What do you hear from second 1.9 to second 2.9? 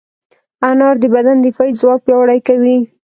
پیاوړی کوي.